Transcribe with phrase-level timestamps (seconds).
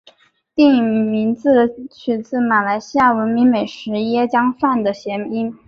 [0.55, 5.55] 电影名字取自马来西亚闻名美食椰浆饭的谐音。